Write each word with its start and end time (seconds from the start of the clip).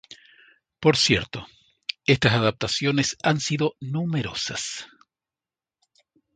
Por 0.79 0.97
cierto, 0.97 1.45
estas 2.07 2.33
adaptaciones 2.33 3.17
han 3.21 3.39
sido 3.39 3.75
numerosas. 3.79 4.87